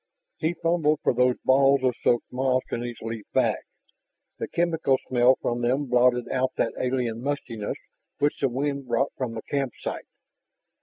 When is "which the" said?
8.17-8.49